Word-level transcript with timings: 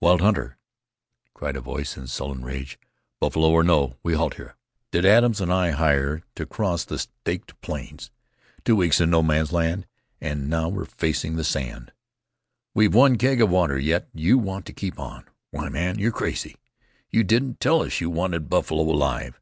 "Wild 0.00 0.20
hunter!" 0.22 0.58
cried 1.34 1.54
a 1.54 1.60
voice 1.60 1.96
in 1.96 2.08
sullen 2.08 2.44
rage, 2.44 2.80
"buffalo 3.20 3.48
or 3.52 3.62
no, 3.62 3.96
we 4.02 4.14
halt 4.14 4.34
here. 4.34 4.56
Did 4.90 5.06
Adams 5.06 5.40
and 5.40 5.52
I 5.52 5.70
hire 5.70 6.24
to 6.34 6.46
cross 6.46 6.84
the 6.84 6.98
Staked 6.98 7.60
Plains? 7.60 8.10
Two 8.64 8.74
weeks 8.74 9.00
in 9.00 9.08
No 9.08 9.22
Man's 9.22 9.52
Land, 9.52 9.86
and 10.20 10.50
now 10.50 10.68
we're 10.68 10.84
facing 10.84 11.36
the 11.36 11.44
sand! 11.44 11.92
We've 12.74 12.92
one 12.92 13.18
keg 13.18 13.40
of 13.40 13.50
water, 13.50 13.78
yet 13.78 14.08
you 14.12 14.36
want 14.36 14.66
to 14.66 14.72
keep 14.72 14.98
on. 14.98 15.26
Why, 15.52 15.68
man, 15.68 15.96
you're 15.96 16.10
crazy! 16.10 16.56
You 17.12 17.22
didn't 17.22 17.60
tell 17.60 17.82
us 17.82 18.00
you 18.00 18.10
wanted 18.10 18.50
buffalo 18.50 18.82
alive. 18.82 19.38